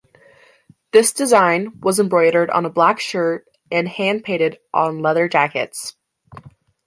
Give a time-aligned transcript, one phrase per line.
[0.93, 5.95] This design was embroidered on a black shirt and hand painted on leather jackets.